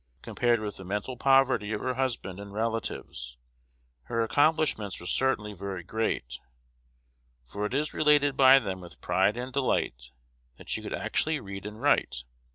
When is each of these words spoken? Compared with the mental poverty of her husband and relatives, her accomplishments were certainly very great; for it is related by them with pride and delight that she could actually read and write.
Compared 0.23 0.59
with 0.59 0.77
the 0.77 0.83
mental 0.83 1.15
poverty 1.15 1.71
of 1.73 1.81
her 1.81 1.93
husband 1.93 2.39
and 2.39 2.51
relatives, 2.51 3.37
her 4.05 4.23
accomplishments 4.23 4.99
were 4.99 5.05
certainly 5.05 5.53
very 5.53 5.83
great; 5.83 6.39
for 7.45 7.67
it 7.67 7.73
is 7.75 7.93
related 7.93 8.35
by 8.35 8.57
them 8.57 8.81
with 8.81 8.99
pride 8.99 9.37
and 9.37 9.53
delight 9.53 10.09
that 10.57 10.69
she 10.69 10.81
could 10.81 10.95
actually 10.95 11.39
read 11.39 11.67
and 11.67 11.79
write. 11.83 12.23